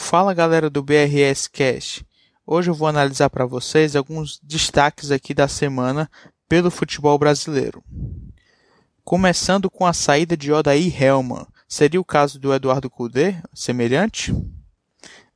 [0.00, 2.06] Fala galera do BRS Cast.
[2.46, 6.08] Hoje eu vou analisar para vocês alguns destaques aqui da semana
[6.48, 7.82] pelo futebol brasileiro.
[9.04, 11.46] Começando com a saída de Odair Helman.
[11.68, 14.32] Seria o caso do Eduardo Cudê, semelhante?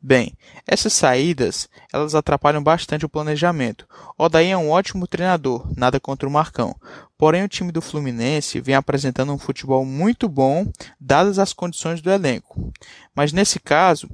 [0.00, 0.36] Bem,
[0.66, 3.86] essas saídas, elas atrapalham bastante o planejamento.
[4.18, 6.74] Odaí é um ótimo treinador, nada contra o Marcão.
[7.16, 10.66] Porém, o time do Fluminense vem apresentando um futebol muito bom,
[11.00, 12.72] dadas as condições do elenco.
[13.14, 14.10] Mas nesse caso,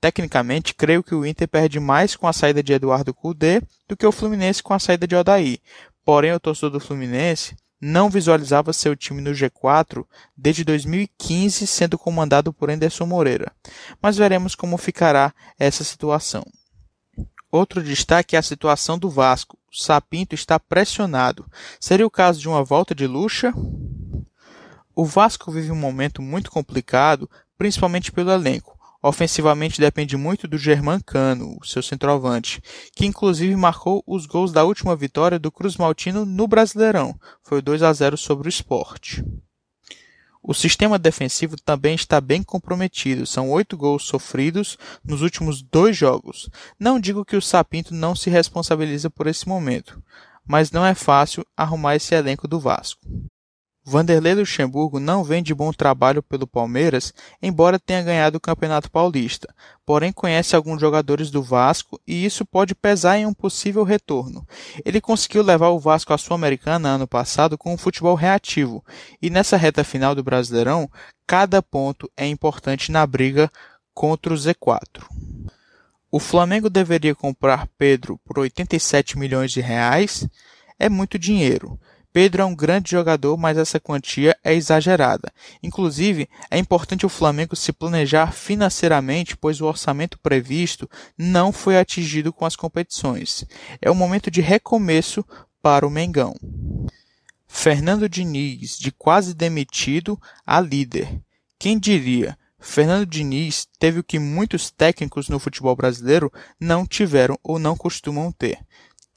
[0.00, 4.06] tecnicamente, creio que o Inter perde mais com a saída de Eduardo Cudê do que
[4.06, 5.60] o Fluminense com a saída de Odaí.
[6.04, 10.04] Porém, o torcedor do Fluminense não visualizava seu time no G4
[10.36, 13.52] desde 2015 sendo comandado por Anderson Moreira,
[14.02, 16.44] mas veremos como ficará essa situação.
[17.50, 19.58] Outro destaque é a situação do Vasco.
[19.72, 21.46] O Sapinto está pressionado.
[21.80, 23.54] Seria o caso de uma volta de Lucha?
[24.94, 28.77] O Vasco vive um momento muito complicado, principalmente pelo elenco.
[29.00, 32.60] Ofensivamente depende muito do Germancano, seu centroavante,
[32.96, 37.14] que inclusive marcou os gols da última vitória do Cruz Maltino no Brasileirão.
[37.44, 39.20] Foi 2 a 0 sobre o Sport.
[40.42, 46.48] O sistema defensivo também está bem comprometido, são oito gols sofridos nos últimos dois jogos.
[46.78, 50.02] Não digo que o Sapinto não se responsabiliza por esse momento,
[50.46, 53.00] mas não é fácil arrumar esse elenco do Vasco.
[53.88, 59.48] Vanderlei Luxemburgo não vem de bom trabalho pelo Palmeiras, embora tenha ganhado o Campeonato Paulista,
[59.86, 64.46] porém conhece alguns jogadores do Vasco e isso pode pesar em um possível retorno.
[64.84, 68.84] Ele conseguiu levar o Vasco à Sul-Americana ano passado com um futebol reativo,
[69.22, 70.90] e nessa reta final do Brasileirão,
[71.26, 73.50] cada ponto é importante na briga
[73.94, 75.02] contra o Z4.
[76.10, 80.28] O Flamengo deveria comprar Pedro por 87 milhões de reais.
[80.78, 81.80] É muito dinheiro.
[82.12, 85.32] Pedro é um grande jogador, mas essa quantia é exagerada.
[85.62, 92.32] Inclusive, é importante o Flamengo se planejar financeiramente, pois o orçamento previsto não foi atingido
[92.32, 93.44] com as competições.
[93.80, 95.24] É um momento de recomeço
[95.62, 96.34] para o Mengão.
[97.46, 101.20] Fernando Diniz, de quase demitido a líder.
[101.58, 102.38] Quem diria?
[102.60, 108.32] Fernando Diniz teve o que muitos técnicos no futebol brasileiro não tiveram ou não costumam
[108.32, 108.58] ter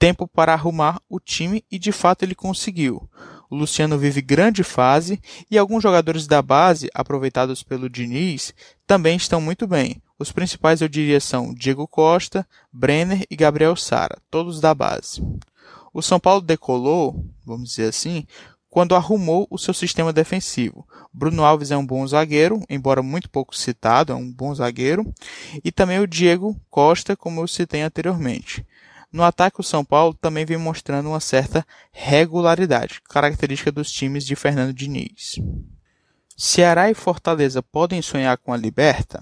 [0.02, 3.08] tempo para arrumar o time e de fato ele conseguiu.
[3.52, 8.52] O Luciano vive grande fase e alguns jogadores da base, aproveitados pelo Diniz,
[8.88, 10.02] também estão muito bem.
[10.18, 15.22] Os principais eu diria são Diego Costa, Brenner e Gabriel Sara, todos da base.
[15.94, 18.26] O São Paulo decolou, vamos dizer assim,
[18.72, 20.88] quando arrumou o seu sistema defensivo.
[21.14, 25.14] Bruno Alves é um bom zagueiro, embora muito pouco citado, é um bom zagueiro,
[25.64, 28.66] e também o Diego Costa, como eu citei anteriormente.
[29.12, 34.38] No ataque, o São Paulo também vem mostrando uma certa regularidade, característica dos times de
[34.38, 35.36] Fernando Diniz.
[36.38, 39.22] Ceará e Fortaleza podem sonhar com a Liberta?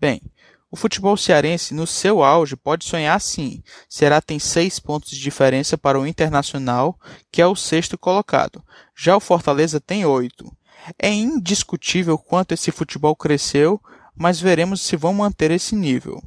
[0.00, 0.20] Bem,
[0.68, 3.62] o futebol cearense, no seu auge, pode sonhar sim.
[3.88, 6.98] Ceará tem seis pontos de diferença para o Internacional,
[7.30, 8.64] que é o sexto colocado.
[8.96, 10.52] Já o Fortaleza tem oito.
[10.98, 13.80] É indiscutível quanto esse futebol cresceu,
[14.16, 16.20] mas veremos se vão manter esse nível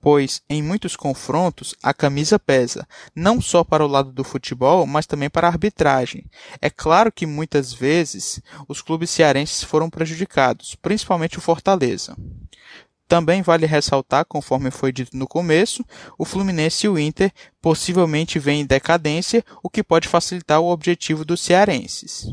[0.00, 5.06] pois em muitos confrontos a camisa pesa, não só para o lado do futebol, mas
[5.06, 6.24] também para a arbitragem.
[6.60, 12.16] É claro que muitas vezes os clubes cearenses foram prejudicados, principalmente o Fortaleza.
[13.06, 15.84] Também vale ressaltar, conforme foi dito no começo,
[16.16, 21.24] o Fluminense e o Inter possivelmente vêm em decadência, o que pode facilitar o objetivo
[21.24, 22.26] dos cearenses.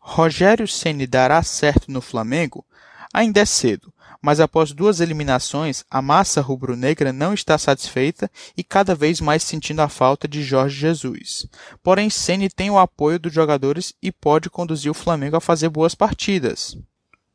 [0.00, 2.64] Rogério Ceni dará certo no Flamengo?
[3.12, 8.94] Ainda é cedo, mas após duas eliminações, a massa rubro-negra não está satisfeita e cada
[8.94, 11.46] vez mais sentindo a falta de Jorge Jesus.
[11.82, 15.94] Porém, Ceni tem o apoio dos jogadores e pode conduzir o Flamengo a fazer boas
[15.94, 16.76] partidas.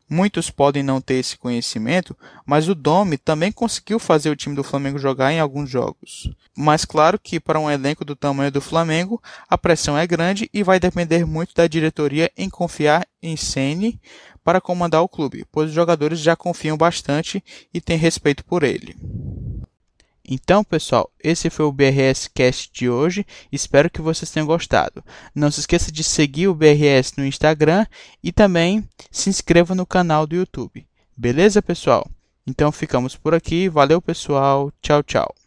[0.09, 4.63] Muitos podem não ter esse conhecimento, mas o Domi também conseguiu fazer o time do
[4.63, 6.29] Flamengo jogar em alguns jogos.
[6.55, 10.61] Mas claro que para um elenco do tamanho do Flamengo, a pressão é grande e
[10.61, 13.99] vai depender muito da diretoria em confiar em Ceni
[14.43, 17.43] para comandar o clube, pois os jogadores já confiam bastante
[17.73, 18.95] e têm respeito por ele.
[20.27, 23.25] Então, pessoal, esse foi o BRS Cast de hoje.
[23.51, 25.03] Espero que vocês tenham gostado.
[25.33, 27.85] Não se esqueça de seguir o BRS no Instagram
[28.23, 30.85] e também se inscreva no canal do YouTube.
[31.15, 32.09] Beleza, pessoal?
[32.47, 33.69] Então ficamos por aqui.
[33.69, 34.71] Valeu, pessoal.
[34.81, 35.44] Tchau, tchau.